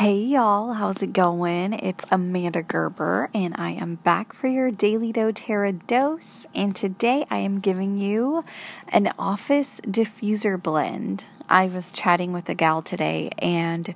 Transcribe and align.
Hey 0.00 0.16
y'all, 0.16 0.72
how's 0.72 1.02
it 1.02 1.12
going? 1.12 1.74
It's 1.74 2.06
Amanda 2.10 2.62
Gerber, 2.62 3.28
and 3.34 3.54
I 3.58 3.72
am 3.72 3.96
back 3.96 4.32
for 4.32 4.46
your 4.46 4.70
daily 4.70 5.12
doTERRA 5.12 5.86
dose. 5.86 6.46
And 6.54 6.74
today 6.74 7.26
I 7.28 7.36
am 7.40 7.60
giving 7.60 7.98
you 7.98 8.42
an 8.88 9.12
office 9.18 9.78
diffuser 9.82 10.56
blend. 10.56 11.26
I 11.50 11.66
was 11.66 11.90
chatting 11.90 12.32
with 12.32 12.48
a 12.48 12.54
gal 12.54 12.80
today, 12.80 13.28
and 13.40 13.94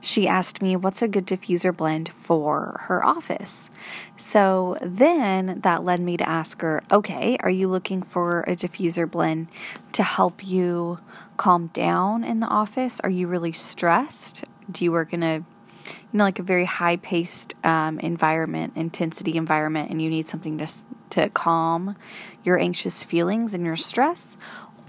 she 0.00 0.26
asked 0.26 0.62
me 0.62 0.74
what's 0.74 1.02
a 1.02 1.06
good 1.06 1.26
diffuser 1.26 1.76
blend 1.76 2.08
for 2.08 2.80
her 2.84 3.04
office. 3.04 3.70
So 4.16 4.78
then 4.80 5.60
that 5.60 5.84
led 5.84 6.00
me 6.00 6.16
to 6.16 6.26
ask 6.26 6.62
her, 6.62 6.82
okay, 6.90 7.36
are 7.40 7.50
you 7.50 7.68
looking 7.68 8.00
for 8.00 8.40
a 8.44 8.56
diffuser 8.56 9.10
blend 9.10 9.48
to 9.92 10.02
help 10.02 10.46
you 10.46 10.98
calm 11.36 11.66
down 11.74 12.24
in 12.24 12.40
the 12.40 12.46
office? 12.46 13.00
Are 13.00 13.10
you 13.10 13.26
really 13.26 13.52
stressed? 13.52 14.45
Do 14.70 14.84
you 14.84 14.92
work 14.92 15.12
in 15.12 15.22
a 15.22 15.36
you 15.36 16.18
know 16.18 16.24
like 16.24 16.38
a 16.38 16.42
very 16.42 16.64
high 16.64 16.96
paced 16.96 17.54
um, 17.64 18.00
environment 18.00 18.72
intensity 18.76 19.36
environment 19.36 19.90
and 19.90 20.02
you 20.02 20.10
need 20.10 20.26
something 20.26 20.58
just 20.58 20.84
to 21.10 21.28
calm 21.30 21.96
your 22.42 22.58
anxious 22.58 23.04
feelings 23.04 23.54
and 23.54 23.64
your 23.64 23.76
stress 23.76 24.36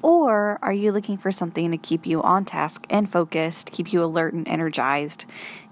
or 0.02 0.60
are 0.62 0.74
you 0.74 0.92
looking 0.92 1.18
for 1.18 1.32
something 1.32 1.72
to 1.72 1.78
keep 1.78 2.06
you 2.06 2.22
on 2.22 2.46
task 2.46 2.86
and 2.90 3.10
focused, 3.10 3.72
keep 3.72 3.92
you 3.92 4.04
alert 4.04 4.34
and 4.34 4.48
energized, 4.48 5.26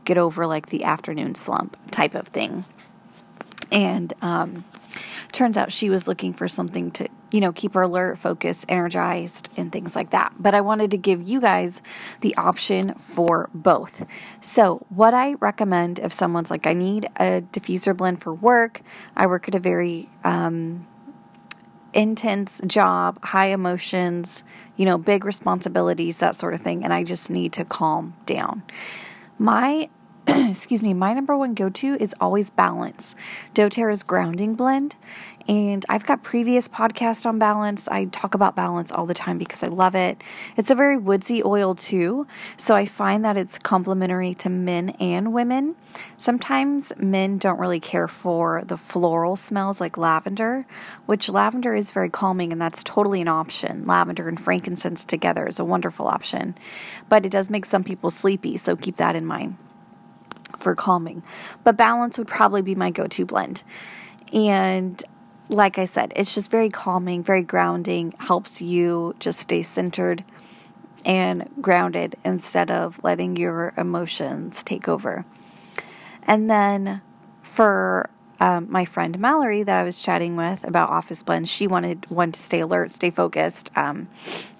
get 0.03 0.17
over 0.17 0.47
like 0.47 0.67
the 0.69 0.83
afternoon 0.83 1.35
slump 1.35 1.77
type 1.91 2.15
of 2.15 2.27
thing? 2.29 2.65
And 3.71 4.13
um, 4.21 4.65
turns 5.31 5.57
out 5.57 5.71
she 5.71 5.89
was 5.89 6.07
looking 6.07 6.33
for 6.33 6.47
something 6.47 6.91
to, 6.91 7.07
you 7.31 7.41
know, 7.41 7.51
keep 7.51 7.73
her 7.73 7.83
alert, 7.83 8.17
focused, 8.17 8.65
energized, 8.69 9.49
and 9.57 9.71
things 9.71 9.95
like 9.95 10.11
that. 10.11 10.33
But 10.39 10.53
I 10.53 10.61
wanted 10.61 10.91
to 10.91 10.97
give 10.97 11.21
you 11.21 11.41
guys 11.41 11.81
the 12.21 12.35
option 12.35 12.95
for 12.95 13.49
both. 13.53 14.05
So, 14.41 14.85
what 14.89 15.13
I 15.13 15.33
recommend 15.35 15.99
if 15.99 16.13
someone's 16.13 16.51
like, 16.51 16.67
I 16.67 16.73
need 16.73 17.05
a 17.17 17.41
diffuser 17.51 17.95
blend 17.95 18.21
for 18.21 18.33
work, 18.33 18.81
I 19.15 19.27
work 19.27 19.47
at 19.47 19.55
a 19.55 19.59
very, 19.59 20.09
um, 20.23 20.87
intense 21.95 22.61
job, 22.67 23.23
high 23.23 23.47
emotions, 23.47 24.43
you 24.75 24.85
know, 24.85 24.97
big 24.97 25.25
responsibilities, 25.25 26.19
that 26.19 26.35
sort 26.35 26.53
of 26.53 26.61
thing, 26.61 26.83
and 26.83 26.93
I 26.93 27.03
just 27.03 27.29
need 27.29 27.53
to 27.53 27.65
calm 27.65 28.15
down. 28.25 28.63
My 29.39 29.89
excuse 30.27 30.81
me, 30.81 30.93
my 30.93 31.13
number 31.13 31.37
one 31.37 31.53
go 31.53 31.69
to 31.69 31.95
is 31.99 32.15
always 32.19 32.49
balance. 32.49 33.15
doTERRA's 33.53 34.01
grounding 34.01 34.55
blend. 34.55 34.95
And 35.47 35.85
I've 35.87 36.07
got 36.07 36.23
previous 36.23 36.67
podcast 36.67 37.27
on 37.27 37.37
balance. 37.37 37.87
I 37.87 38.05
talk 38.05 38.33
about 38.33 38.55
balance 38.55 38.91
all 38.91 39.05
the 39.05 39.13
time 39.13 39.37
because 39.37 39.61
I 39.61 39.67
love 39.67 39.93
it. 39.93 40.23
It's 40.57 40.71
a 40.71 40.75
very 40.75 40.97
woodsy 40.97 41.43
oil 41.43 41.75
too, 41.75 42.25
so 42.57 42.75
I 42.75 42.87
find 42.87 43.23
that 43.23 43.37
it's 43.37 43.59
complementary 43.59 44.33
to 44.35 44.49
men 44.49 44.89
and 44.99 45.33
women. 45.33 45.75
Sometimes 46.17 46.91
men 46.97 47.37
don't 47.37 47.59
really 47.59 47.79
care 47.79 48.07
for 48.07 48.63
the 48.65 48.77
floral 48.77 49.35
smells 49.35 49.79
like 49.79 49.97
lavender, 49.97 50.65
which 51.05 51.29
lavender 51.29 51.75
is 51.75 51.91
very 51.91 52.09
calming 52.09 52.51
and 52.51 52.59
that's 52.59 52.83
totally 52.83 53.21
an 53.21 53.27
option. 53.27 53.85
Lavender 53.85 54.27
and 54.27 54.41
frankincense 54.41 55.05
together 55.05 55.47
is 55.47 55.59
a 55.59 55.65
wonderful 55.65 56.07
option, 56.07 56.55
but 57.07 57.23
it 57.23 57.31
does 57.31 57.51
make 57.51 57.65
some 57.65 57.83
people 57.83 58.09
sleepy, 58.09 58.57
so 58.57 58.75
keep 58.75 58.95
that 58.95 59.15
in 59.15 59.27
mind 59.27 59.57
for 60.65 60.73
calming. 60.73 61.21
But 61.63 61.77
balance 61.77 62.17
would 62.17 62.27
probably 62.27 62.63
be 62.63 62.73
my 62.73 62.89
go 62.89 63.05
to 63.05 63.23
blend. 63.23 63.61
And 64.33 65.01
like 65.47 65.77
I 65.77 65.85
said, 65.85 66.11
it's 66.15 66.33
just 66.33 66.49
very 66.49 66.71
calming, 66.71 67.21
very 67.21 67.43
grounding, 67.43 68.15
helps 68.17 68.63
you 68.63 69.15
just 69.19 69.39
stay 69.39 69.61
centered 69.61 70.23
and 71.05 71.47
grounded 71.61 72.15
instead 72.25 72.71
of 72.71 72.99
letting 73.03 73.35
your 73.35 73.75
emotions 73.77 74.63
take 74.63 74.87
over. 74.87 75.23
And 76.23 76.49
then 76.49 77.03
for 77.43 78.09
um, 78.39 78.67
my 78.69 78.85
friend 78.85 79.17
Mallory 79.19 79.63
that 79.63 79.75
I 79.75 79.83
was 79.83 80.01
chatting 80.01 80.35
with 80.35 80.63
about 80.63 80.89
Office 80.89 81.23
Blend, 81.23 81.47
she 81.47 81.67
wanted 81.67 82.09
one 82.09 82.31
to 82.31 82.39
stay 82.39 82.59
alert, 82.59 82.91
stay 82.91 83.09
focused, 83.09 83.71
um, 83.77 84.07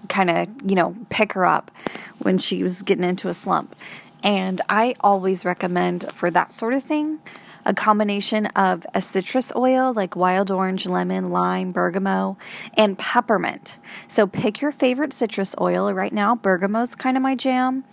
kind 0.08 0.30
of, 0.30 0.48
you 0.66 0.76
know, 0.76 0.96
pick 1.10 1.34
her 1.34 1.46
up 1.46 1.72
when 2.20 2.38
she 2.38 2.64
was 2.64 2.82
getting 2.82 3.04
into 3.04 3.28
a 3.28 3.34
slump. 3.34 3.76
And 4.24 4.62
I 4.70 4.96
always 5.02 5.46
recommend 5.46 6.12
for 6.12 6.32
that 6.32 6.54
sort 6.54 6.74
of 6.74 6.84
thing 6.84 7.20
a 7.66 7.74
combination 7.74 8.46
of 8.48 8.86
a 8.94 9.02
citrus 9.02 9.52
oil 9.56 9.92
like 9.94 10.16
wild 10.16 10.52
orange, 10.52 10.86
lemon, 10.86 11.30
lime, 11.32 11.72
bergamot, 11.72 12.38
and 12.76 12.98
peppermint. 12.98 13.80
So 14.08 14.28
pick 14.28 14.62
your 14.62 14.72
favorite 14.72 15.14
citrus 15.14 15.56
oil. 15.60 15.92
Right 15.92 16.14
now, 16.14 16.36
bergamot's 16.36 16.96
kind 16.96 17.18
of 17.18 17.24
my 17.24 17.36
jam. 17.36 17.84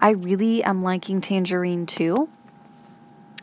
I 0.00 0.10
really 0.10 0.62
am 0.62 0.82
liking 0.82 1.20
tangerine 1.20 1.86
too. 1.86 2.28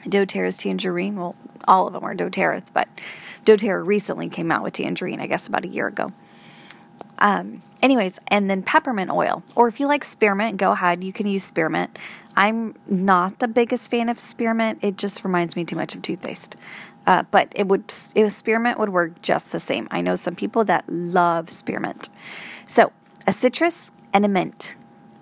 doTERRA's 0.06 0.58
tangerine, 0.58 1.16
well, 1.16 1.36
all 1.68 1.88
of 1.88 1.94
them 1.94 2.04
are 2.04 2.16
doTERRA's, 2.16 2.70
but 2.70 2.88
doTERRA 3.46 3.86
recently 3.86 4.30
came 4.30 4.52
out 4.52 4.64
with 4.64 4.74
tangerine, 4.74 5.20
I 5.20 5.28
guess 5.28 5.48
about 5.48 5.66
a 5.66 5.70
year 5.70 5.88
ago. 5.88 6.12
Um, 7.20 7.62
anyways, 7.82 8.20
and 8.28 8.50
then 8.50 8.64
peppermint 8.64 9.12
oil. 9.12 9.44
Or 9.56 9.68
if 9.68 9.80
you 9.80 9.88
like 9.88 10.04
spearmint, 10.04 10.58
go 10.58 10.72
ahead. 10.72 11.04
You 11.04 11.14
can 11.14 11.28
use 11.28 11.44
spearmint. 11.44 11.98
I'm 12.36 12.74
not 12.88 13.40
the 13.40 13.48
biggest 13.48 13.92
fan 13.92 14.10
of 14.10 14.20
spearmint. 14.20 14.80
It 14.82 14.98
just 14.98 15.24
reminds 15.24 15.56
me 15.56 15.64
too 15.64 15.76
much 15.76 15.94
of 15.94 16.02
toothpaste. 16.02 16.56
Uh, 17.06 17.24
but 17.30 17.52
it 17.56 17.68
would, 17.68 17.94
it 18.16 18.24
was, 18.24 18.36
spearmint 18.36 18.80
would 18.80 18.90
work 18.90 19.22
just 19.22 19.52
the 19.52 19.60
same. 19.60 19.88
I 19.92 20.02
know 20.02 20.16
some 20.16 20.36
people 20.36 20.64
that 20.66 20.86
love 20.88 21.50
spearmint. 21.50 22.10
So 22.66 22.92
a 23.28 23.34
citrus 23.34 23.92
and 24.14 24.26
a 24.26 24.28
mint, 24.28 24.76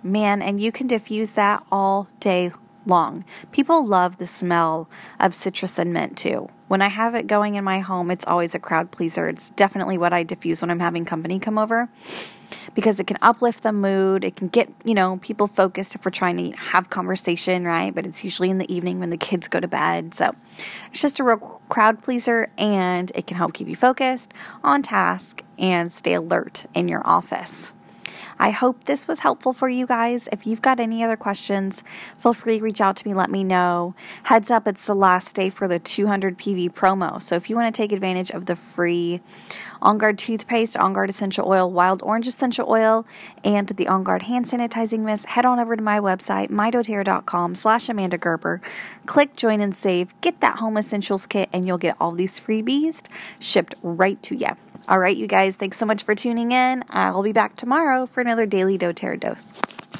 man, 0.03 0.41
and 0.41 0.59
you 0.59 0.71
can 0.71 0.87
diffuse 0.87 1.31
that 1.31 1.65
all 1.71 2.07
day 2.19 2.51
long. 2.89 3.23
People 3.51 3.85
love 3.85 4.17
the 4.17 4.27
smell 4.27 4.89
of 5.19 5.33
citrus 5.33 5.79
and 5.79 5.93
mint 5.93 6.17
too. 6.17 6.49
When 6.67 6.81
I 6.81 6.87
have 6.87 7.15
it 7.15 7.27
going 7.27 7.55
in 7.55 7.63
my 7.63 7.79
home, 7.79 8.11
it's 8.11 8.25
always 8.25 8.53
a 8.53 8.59
crowd 8.59 8.91
pleaser. 8.91 9.29
It's 9.29 9.49
definitely 9.51 9.97
what 9.97 10.13
I 10.13 10.23
diffuse 10.23 10.61
when 10.61 10.69
I'm 10.69 10.79
having 10.79 11.05
company 11.05 11.39
come 11.39 11.57
over 11.57 11.89
because 12.75 12.99
it 12.99 13.07
can 13.07 13.17
uplift 13.21 13.63
the 13.63 13.71
mood. 13.71 14.23
It 14.23 14.35
can 14.35 14.47
get, 14.47 14.69
you 14.83 14.93
know, 14.93 15.17
people 15.17 15.47
focused 15.47 15.95
if 15.95 16.05
we're 16.05 16.11
trying 16.11 16.37
to 16.37 16.57
have 16.57 16.89
conversation, 16.89 17.65
right? 17.65 17.93
But 17.93 18.05
it's 18.05 18.23
usually 18.23 18.49
in 18.49 18.57
the 18.57 18.71
evening 18.73 18.99
when 18.99 19.09
the 19.09 19.17
kids 19.17 19.47
go 19.47 19.59
to 19.59 19.67
bed. 19.67 20.13
So 20.13 20.35
it's 20.91 21.01
just 21.01 21.19
a 21.19 21.23
real 21.23 21.61
crowd 21.69 22.03
pleaser 22.03 22.49
and 22.57 23.11
it 23.15 23.27
can 23.27 23.37
help 23.37 23.53
keep 23.53 23.67
you 23.67 23.75
focused 23.75 24.33
on 24.63 24.83
task 24.83 25.43
and 25.57 25.91
stay 25.91 26.13
alert 26.13 26.65
in 26.73 26.87
your 26.87 27.05
office. 27.05 27.73
I 28.39 28.51
hope 28.51 28.85
this 28.85 29.05
was 29.05 29.19
helpful 29.19 29.51
for 29.51 29.67
you 29.67 29.85
guys. 29.85 30.29
If 30.31 30.47
you've 30.47 30.61
got 30.61 30.79
any 30.79 31.03
other 31.03 31.17
questions, 31.17 31.83
feel 32.15 32.33
free 32.33 32.59
to 32.59 32.63
reach 32.63 32.79
out 32.79 32.95
to 32.95 33.07
me, 33.07 33.13
let 33.13 33.29
me 33.29 33.43
know. 33.43 33.95
Heads 34.23 34.49
up, 34.49 34.65
it's 34.65 34.87
the 34.87 34.95
last 34.95 35.35
day 35.35 35.49
for 35.49 35.67
the 35.67 35.77
200 35.77 36.37
PV 36.37 36.71
promo. 36.73 37.21
So 37.21 37.35
if 37.35 37.49
you 37.49 37.57
want 37.57 37.73
to 37.73 37.77
take 37.77 37.91
advantage 37.91 38.31
of 38.31 38.45
the 38.45 38.55
free 38.55 39.19
On 39.81 39.97
Guard 39.97 40.17
toothpaste, 40.17 40.77
On 40.77 40.93
Guard 40.93 41.09
essential 41.09 41.47
oil, 41.49 41.69
wild 41.69 42.01
orange 42.01 42.27
essential 42.27 42.69
oil, 42.69 43.05
and 43.43 43.67
the 43.67 43.89
On 43.89 44.05
Guard 44.05 44.23
hand 44.23 44.45
sanitizing 44.45 44.99
mist, 44.99 45.25
head 45.25 45.45
on 45.45 45.59
over 45.59 45.75
to 45.75 45.83
my 45.83 45.99
website, 45.99 46.49
mydoterra.com 46.49 47.55
slash 47.55 47.89
Amanda 47.89 48.17
Gerber. 48.17 48.61
Click 49.05 49.35
join 49.35 49.59
and 49.59 49.75
save, 49.75 50.13
get 50.21 50.39
that 50.39 50.59
home 50.59 50.77
essentials 50.77 51.25
kit, 51.25 51.49
and 51.51 51.67
you'll 51.67 51.77
get 51.77 51.97
all 51.99 52.13
these 52.13 52.39
freebies 52.39 53.03
shipped 53.39 53.75
right 53.83 54.21
to 54.23 54.35
you. 54.35 54.55
All 54.89 54.97
right, 54.97 55.15
you 55.15 55.27
guys, 55.27 55.55
thanks 55.55 55.77
so 55.77 55.85
much 55.85 56.01
for 56.01 56.15
tuning 56.15 56.51
in. 56.51 56.83
I'll 56.89 57.21
be 57.21 57.31
back 57.31 57.55
tomorrow 57.55 58.07
for 58.07 58.21
another 58.21 58.47
daily 58.47 58.75
doTERRA 58.75 59.19
dose. 59.19 59.53